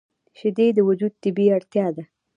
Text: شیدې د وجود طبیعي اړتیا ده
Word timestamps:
شیدې 0.37 0.67
د 0.75 0.79
وجود 0.87 1.13
طبیعي 1.23 1.51
اړتیا 1.57 1.87
ده 1.95 2.03